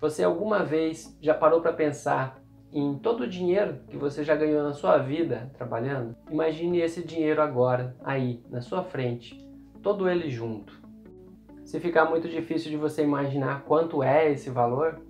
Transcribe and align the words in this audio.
Você 0.00 0.22
alguma 0.22 0.64
vez 0.64 1.18
já 1.20 1.34
parou 1.34 1.60
para 1.60 1.72
pensar 1.72 2.40
em 2.72 2.96
todo 2.98 3.22
o 3.22 3.28
dinheiro 3.28 3.80
que 3.88 3.96
você 3.96 4.22
já 4.22 4.36
ganhou 4.36 4.62
na 4.62 4.72
sua 4.72 4.98
vida 4.98 5.50
trabalhando? 5.54 6.14
Imagine 6.30 6.80
esse 6.80 7.02
dinheiro 7.02 7.42
agora, 7.42 7.96
aí, 8.04 8.40
na 8.48 8.60
sua 8.60 8.84
frente, 8.84 9.36
todo 9.82 10.08
ele 10.08 10.30
junto. 10.30 10.72
Se 11.64 11.80
ficar 11.80 12.04
muito 12.04 12.28
difícil 12.28 12.70
de 12.70 12.76
você 12.76 13.02
imaginar 13.02 13.64
quanto 13.64 14.00
é 14.00 14.30
esse 14.30 14.50
valor, 14.50 15.02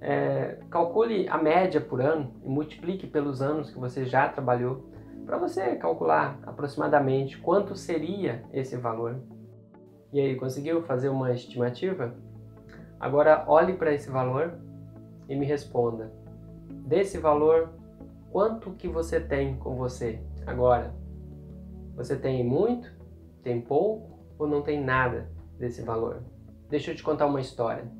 é, 0.00 0.58
calcule 0.70 1.28
a 1.28 1.36
média 1.36 1.80
por 1.80 2.00
ano 2.00 2.32
e 2.42 2.48
multiplique 2.48 3.06
pelos 3.06 3.42
anos 3.42 3.70
que 3.70 3.78
você 3.78 4.06
já 4.06 4.28
trabalhou 4.28 4.90
para 5.26 5.36
você 5.36 5.76
calcular 5.76 6.40
aproximadamente 6.44 7.36
quanto 7.36 7.76
seria 7.76 8.42
esse 8.50 8.78
valor. 8.78 9.20
E 10.10 10.18
aí, 10.18 10.36
conseguiu 10.36 10.82
fazer 10.82 11.10
uma 11.10 11.32
estimativa? 11.32 12.14
Agora 13.02 13.44
olhe 13.48 13.72
para 13.72 13.92
esse 13.92 14.08
valor 14.08 14.54
e 15.28 15.34
me 15.34 15.44
responda. 15.44 16.12
Desse 16.86 17.18
valor, 17.18 17.70
quanto 18.30 18.74
que 18.74 18.86
você 18.86 19.18
tem 19.18 19.56
com 19.56 19.74
você 19.74 20.20
agora? 20.46 20.94
Você 21.96 22.14
tem 22.14 22.44
muito? 22.44 22.88
Tem 23.42 23.60
pouco? 23.60 24.20
Ou 24.38 24.46
não 24.46 24.62
tem 24.62 24.80
nada 24.80 25.28
desse 25.58 25.82
valor? 25.82 26.22
Deixa 26.70 26.92
eu 26.92 26.94
te 26.94 27.02
contar 27.02 27.26
uma 27.26 27.40
história. 27.40 27.90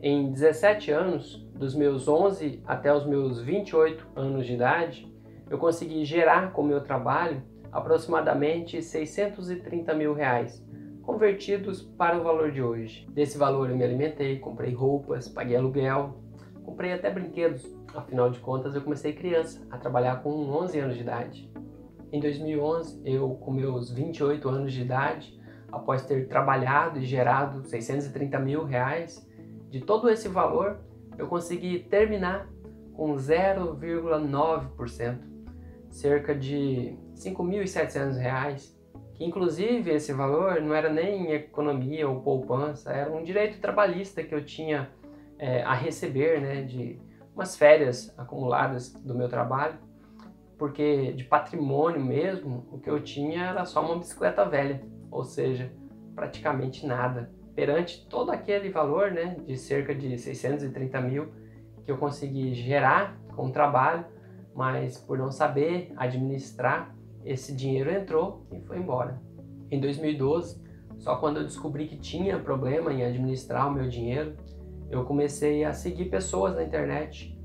Em 0.00 0.32
17 0.32 0.90
anos, 0.90 1.46
dos 1.54 1.74
meus 1.74 2.08
11 2.08 2.62
até 2.66 2.94
os 2.94 3.04
meus 3.04 3.42
28 3.42 4.06
anos 4.16 4.46
de 4.46 4.54
idade, 4.54 5.14
eu 5.50 5.58
consegui 5.58 6.02
gerar 6.06 6.54
com 6.54 6.62
o 6.62 6.66
meu 6.66 6.82
trabalho 6.82 7.42
aproximadamente 7.70 8.82
630 8.82 9.92
mil 9.92 10.14
reais, 10.14 10.66
convertidos 11.02 11.82
para 11.82 12.18
o 12.18 12.22
valor 12.22 12.50
de 12.50 12.62
hoje. 12.62 13.06
Desse 13.10 13.38
valor 13.38 13.70
eu 13.70 13.76
me 13.76 13.84
alimentei, 13.84 14.38
comprei 14.38 14.74
roupas, 14.74 15.28
paguei 15.28 15.56
aluguel, 15.56 16.16
comprei 16.64 16.92
até 16.92 17.10
brinquedos. 17.10 17.66
Afinal 17.94 18.30
de 18.30 18.38
contas, 18.38 18.74
eu 18.74 18.82
comecei 18.82 19.12
criança, 19.12 19.66
a 19.70 19.78
trabalhar 19.78 20.22
com 20.22 20.30
11 20.30 20.78
anos 20.78 20.96
de 20.96 21.02
idade. 21.02 21.50
Em 22.12 22.20
2011, 22.20 23.00
eu, 23.04 23.30
com 23.36 23.52
meus 23.52 23.90
28 23.90 24.48
anos 24.48 24.72
de 24.72 24.82
idade, 24.82 25.40
após 25.70 26.04
ter 26.04 26.26
trabalhado 26.28 26.98
e 26.98 27.04
gerado 27.04 27.64
630 27.64 28.38
mil 28.38 28.64
reais, 28.64 29.26
de 29.68 29.80
todo 29.80 30.10
esse 30.10 30.28
valor, 30.28 30.80
eu 31.16 31.28
consegui 31.28 31.78
terminar 31.80 32.48
com 32.94 33.14
0,9% 33.14 35.18
cerca 35.88 36.34
de 36.34 36.54
R$ 36.54 36.98
5.700, 37.16 38.74
que 39.20 39.24
inclusive 39.26 39.90
esse 39.90 40.14
valor 40.14 40.62
não 40.62 40.74
era 40.74 40.90
nem 40.90 41.30
economia 41.32 42.08
ou 42.08 42.22
poupança, 42.22 42.90
era 42.90 43.12
um 43.12 43.22
direito 43.22 43.60
trabalhista 43.60 44.22
que 44.22 44.34
eu 44.34 44.42
tinha 44.42 44.88
é, 45.38 45.62
a 45.62 45.74
receber, 45.74 46.40
né, 46.40 46.62
de 46.62 46.98
umas 47.34 47.54
férias 47.54 48.14
acumuladas 48.16 48.94
do 48.94 49.14
meu 49.14 49.28
trabalho, 49.28 49.74
porque 50.56 51.12
de 51.12 51.24
patrimônio 51.24 52.02
mesmo, 52.02 52.66
o 52.72 52.78
que 52.78 52.88
eu 52.88 52.98
tinha 52.98 53.44
era 53.44 53.66
só 53.66 53.84
uma 53.84 53.98
bicicleta 53.98 54.42
velha, 54.46 54.80
ou 55.10 55.22
seja, 55.22 55.70
praticamente 56.14 56.86
nada. 56.86 57.30
Perante 57.54 58.06
todo 58.08 58.30
aquele 58.30 58.70
valor, 58.70 59.10
né, 59.10 59.36
de 59.46 59.54
cerca 59.58 59.94
de 59.94 60.16
630 60.16 60.98
mil 61.02 61.28
que 61.84 61.92
eu 61.92 61.98
consegui 61.98 62.54
gerar 62.54 63.20
com 63.36 63.48
o 63.48 63.52
trabalho, 63.52 64.06
mas 64.54 64.96
por 64.96 65.18
não 65.18 65.30
saber 65.30 65.92
administrar, 65.94 66.96
esse 67.24 67.54
dinheiro 67.54 67.90
entrou 67.90 68.46
e 68.52 68.60
foi 68.60 68.78
embora. 68.78 69.20
Em 69.70 69.80
2012, 69.80 70.62
só 70.98 71.16
quando 71.16 71.38
eu 71.38 71.44
descobri 71.44 71.86
que 71.86 71.96
tinha 71.96 72.38
problema 72.38 72.92
em 72.92 73.04
administrar 73.04 73.68
o 73.68 73.72
meu 73.72 73.88
dinheiro, 73.88 74.36
eu 74.90 75.04
comecei 75.04 75.64
a 75.64 75.72
seguir 75.72 76.06
pessoas 76.06 76.54
na 76.54 76.64
internet, 76.64 77.38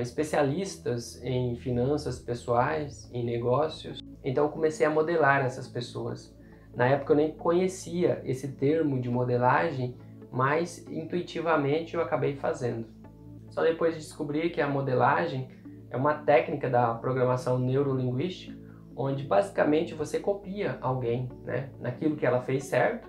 especialistas 0.00 1.22
em 1.22 1.56
finanças 1.56 2.18
pessoais, 2.18 3.08
em 3.12 3.24
negócios. 3.24 4.00
Então 4.24 4.44
eu 4.44 4.50
comecei 4.50 4.84
a 4.84 4.90
modelar 4.90 5.44
essas 5.44 5.68
pessoas. 5.68 6.36
Na 6.74 6.86
época 6.86 7.12
eu 7.12 7.16
nem 7.16 7.32
conhecia 7.32 8.20
esse 8.24 8.48
termo 8.48 9.00
de 9.00 9.08
modelagem, 9.08 9.96
mas 10.30 10.86
intuitivamente 10.88 11.94
eu 11.94 12.02
acabei 12.02 12.34
fazendo. 12.36 12.86
Só 13.50 13.62
depois 13.62 13.94
de 13.94 14.00
descobrir 14.00 14.50
que 14.50 14.60
a 14.60 14.68
modelagem 14.68 15.48
é 15.90 15.96
uma 15.96 16.14
técnica 16.14 16.68
da 16.68 16.94
programação 16.94 17.58
neurolinguística, 17.58 18.56
onde 18.96 19.24
basicamente 19.24 19.94
você 19.94 20.18
copia 20.20 20.78
alguém 20.80 21.28
né, 21.44 21.70
naquilo 21.80 22.16
que 22.16 22.26
ela 22.26 22.42
fez 22.42 22.64
certo 22.64 23.08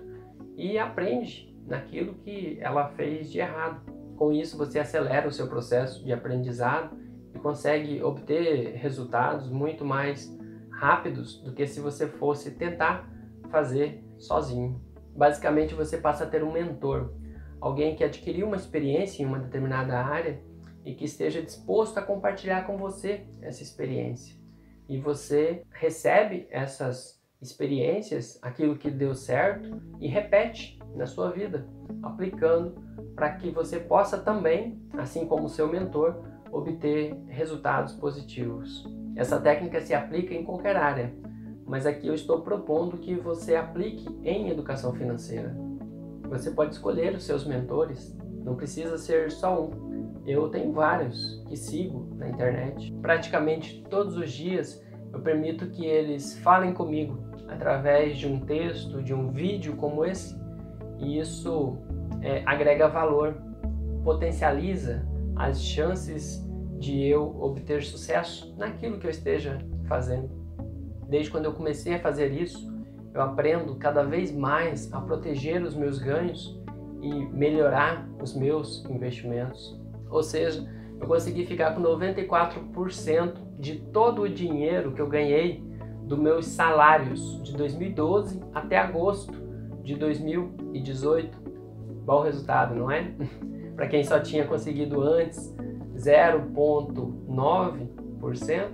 e 0.56 0.78
aprende 0.78 1.54
naquilo 1.66 2.14
que 2.14 2.58
ela 2.60 2.88
fez 2.90 3.30
de 3.30 3.38
errado. 3.38 3.80
Com 4.16 4.32
isso, 4.32 4.56
você 4.56 4.78
acelera 4.78 5.26
o 5.26 5.32
seu 5.32 5.48
processo 5.48 6.04
de 6.04 6.12
aprendizado 6.12 6.96
e 7.34 7.38
consegue 7.38 8.02
obter 8.02 8.74
resultados 8.76 9.50
muito 9.50 9.84
mais 9.84 10.36
rápidos 10.70 11.40
do 11.42 11.52
que 11.52 11.66
se 11.66 11.80
você 11.80 12.06
fosse 12.06 12.52
tentar 12.52 13.10
fazer 13.50 14.04
sozinho. 14.18 14.80
Basicamente, 15.16 15.74
você 15.74 15.96
passa 15.96 16.24
a 16.24 16.26
ter 16.26 16.42
um 16.42 16.52
mentor, 16.52 17.12
alguém 17.60 17.96
que 17.96 18.04
adquiriu 18.04 18.46
uma 18.46 18.56
experiência 18.56 19.22
em 19.22 19.26
uma 19.26 19.38
determinada 19.38 19.98
área 19.98 20.40
e 20.84 20.94
que 20.94 21.04
esteja 21.04 21.42
disposto 21.42 21.98
a 21.98 22.02
compartilhar 22.02 22.66
com 22.66 22.76
você 22.76 23.26
essa 23.40 23.62
experiência. 23.62 24.43
E 24.88 24.98
você 24.98 25.62
recebe 25.70 26.46
essas 26.50 27.22
experiências, 27.40 28.38
aquilo 28.42 28.76
que 28.76 28.90
deu 28.90 29.14
certo 29.14 29.80
e 30.00 30.08
repete 30.08 30.78
na 30.94 31.06
sua 31.06 31.30
vida, 31.30 31.66
aplicando 32.02 32.74
para 33.14 33.32
que 33.32 33.50
você 33.50 33.78
possa 33.78 34.18
também, 34.18 34.80
assim 34.96 35.26
como 35.26 35.48
seu 35.48 35.68
mentor, 35.68 36.22
obter 36.50 37.14
resultados 37.28 37.94
positivos. 37.94 38.86
Essa 39.16 39.40
técnica 39.40 39.80
se 39.80 39.94
aplica 39.94 40.34
em 40.34 40.44
qualquer 40.44 40.76
área, 40.76 41.14
mas 41.66 41.86
aqui 41.86 42.06
eu 42.06 42.14
estou 42.14 42.42
propondo 42.42 42.98
que 42.98 43.14
você 43.14 43.54
aplique 43.54 44.06
em 44.22 44.50
educação 44.50 44.92
financeira. 44.94 45.54
Você 46.28 46.50
pode 46.50 46.74
escolher 46.74 47.14
os 47.14 47.24
seus 47.24 47.44
mentores, 47.46 48.16
não 48.44 48.56
precisa 48.56 48.98
ser 48.98 49.30
só 49.30 49.64
um. 49.64 50.03
Eu 50.26 50.48
tenho 50.48 50.72
vários 50.72 51.42
que 51.48 51.56
sigo 51.56 52.08
na 52.16 52.28
internet. 52.28 52.92
Praticamente 53.02 53.84
todos 53.90 54.16
os 54.16 54.30
dias 54.32 54.82
eu 55.12 55.20
permito 55.20 55.66
que 55.68 55.84
eles 55.86 56.38
falem 56.38 56.72
comigo 56.72 57.18
através 57.48 58.16
de 58.16 58.26
um 58.26 58.40
texto, 58.40 59.02
de 59.02 59.14
um 59.14 59.30
vídeo 59.30 59.76
como 59.76 60.04
esse, 60.04 60.36
e 60.98 61.18
isso 61.18 61.78
é, 62.22 62.42
agrega 62.46 62.88
valor, 62.88 63.36
potencializa 64.02 65.06
as 65.36 65.62
chances 65.62 66.44
de 66.78 67.04
eu 67.04 67.40
obter 67.40 67.82
sucesso 67.82 68.54
naquilo 68.56 68.98
que 68.98 69.06
eu 69.06 69.10
esteja 69.10 69.58
fazendo. 69.86 70.30
Desde 71.08 71.30
quando 71.30 71.44
eu 71.44 71.52
comecei 71.52 71.94
a 71.94 72.00
fazer 72.00 72.32
isso, 72.32 72.72
eu 73.12 73.22
aprendo 73.22 73.76
cada 73.76 74.02
vez 74.02 74.32
mais 74.32 74.92
a 74.92 75.00
proteger 75.00 75.62
os 75.62 75.74
meus 75.74 75.98
ganhos 75.98 76.60
e 77.00 77.08
melhorar 77.26 78.08
os 78.20 78.34
meus 78.34 78.84
investimentos. 78.86 79.80
Ou 80.14 80.22
seja, 80.22 80.66
eu 81.00 81.08
consegui 81.08 81.44
ficar 81.44 81.74
com 81.74 81.82
94% 81.82 83.34
de 83.58 83.80
todo 83.92 84.22
o 84.22 84.28
dinheiro 84.28 84.92
que 84.92 85.02
eu 85.02 85.08
ganhei 85.08 85.60
dos 86.04 86.16
meus 86.18 86.46
salários 86.46 87.42
de 87.42 87.56
2012 87.56 88.40
até 88.54 88.78
agosto 88.78 89.34
de 89.82 89.96
2018. 89.96 91.36
Bom 92.04 92.22
resultado, 92.22 92.76
não 92.76 92.88
é? 92.90 93.12
Para 93.74 93.88
quem 93.88 94.04
só 94.04 94.20
tinha 94.20 94.46
conseguido 94.46 95.02
antes 95.02 95.52
0,9%, 95.96 98.68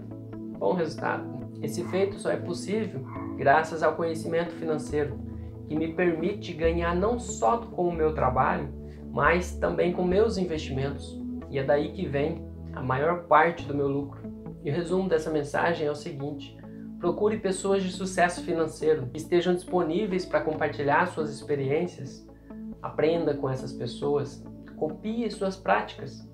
bom 0.59 0.75
resultado. 0.75 1.41
Esse 1.63 1.83
feito 1.85 2.19
só 2.19 2.31
é 2.31 2.37
possível 2.37 3.01
graças 3.39 3.83
ao 3.83 3.97
conhecimento 3.97 4.53
financeiro, 4.57 5.19
que 5.67 5.75
me 5.75 5.95
permite 5.95 6.53
ganhar 6.53 6.95
não 6.95 7.19
só 7.19 7.57
com 7.59 7.89
o 7.89 7.93
meu 7.93 8.15
trabalho, 8.15 8.69
mas 9.11 9.57
também 9.57 9.93
com 9.93 10.05
meus 10.05 10.37
investimentos. 10.37 11.19
E 11.51 11.59
é 11.59 11.65
daí 11.65 11.93
que 11.93 12.07
vem 12.07 12.45
a 12.73 12.83
maior 12.83 13.25
parte 13.25 13.67
do 13.67 13.75
meu 13.75 13.89
lucro. 13.89 14.21
E 14.65 14.71
o 14.71 14.75
resumo 14.75 15.09
dessa 15.09 15.31
mensagem 15.31 15.87
é 15.87 15.91
o 15.91 15.95
seguinte: 15.95 16.57
procure 16.99 17.39
pessoas 17.39 17.83
de 17.83 17.91
sucesso 17.91 18.43
financeiro 18.43 19.07
que 19.07 19.19
estejam 19.19 19.55
disponíveis 19.55 20.25
para 20.25 20.41
compartilhar 20.41 21.07
suas 21.07 21.31
experiências. 21.31 22.27
Aprenda 22.83 23.35
com 23.35 23.49
essas 23.49 23.73
pessoas, 23.73 24.43
copie 24.77 25.31
suas 25.31 25.57
práticas 25.57 26.27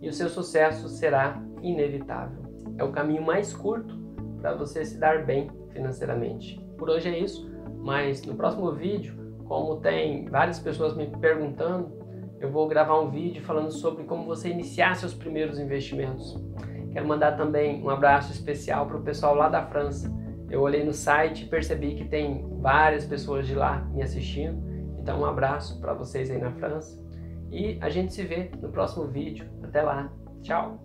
e 0.00 0.08
o 0.08 0.12
seu 0.12 0.28
sucesso 0.28 0.88
será 0.88 1.42
inevitável. 1.62 2.42
É 2.78 2.84
o 2.84 2.92
caminho 2.92 3.22
mais 3.22 3.52
curto 3.52 3.98
para 4.40 4.54
você 4.54 4.84
se 4.84 4.98
dar 4.98 5.26
bem 5.26 5.50
financeiramente. 5.70 6.58
Por 6.78 6.88
hoje 6.88 7.08
é 7.08 7.18
isso, 7.18 7.50
mas 7.78 8.22
no 8.22 8.34
próximo 8.34 8.72
vídeo, 8.72 9.14
como 9.44 9.76
tem 9.76 10.24
várias 10.26 10.58
pessoas 10.58 10.96
me 10.96 11.06
perguntando, 11.18 11.99
eu 12.40 12.50
vou 12.50 12.66
gravar 12.66 12.98
um 12.98 13.10
vídeo 13.10 13.42
falando 13.42 13.70
sobre 13.70 14.04
como 14.04 14.24
você 14.24 14.48
iniciar 14.48 14.96
seus 14.96 15.12
primeiros 15.12 15.58
investimentos. 15.58 16.36
Quero 16.90 17.06
mandar 17.06 17.36
também 17.36 17.82
um 17.82 17.90
abraço 17.90 18.32
especial 18.32 18.86
para 18.86 18.96
o 18.96 19.02
pessoal 19.02 19.34
lá 19.34 19.48
da 19.48 19.66
França. 19.66 20.10
Eu 20.50 20.62
olhei 20.62 20.82
no 20.82 20.92
site 20.92 21.44
e 21.44 21.48
percebi 21.48 21.94
que 21.94 22.04
tem 22.04 22.44
várias 22.60 23.04
pessoas 23.04 23.46
de 23.46 23.54
lá 23.54 23.84
me 23.92 24.02
assistindo. 24.02 24.58
Então, 24.98 25.20
um 25.20 25.24
abraço 25.24 25.80
para 25.80 25.92
vocês 25.92 26.30
aí 26.30 26.38
na 26.38 26.50
França. 26.52 26.98
e 27.52 27.78
a 27.80 27.88
gente 27.88 28.12
se 28.12 28.22
vê 28.22 28.48
no 28.60 28.70
próximo 28.70 29.06
vídeo. 29.06 29.48
Até 29.62 29.82
lá, 29.82 30.12
tchau! 30.40 30.78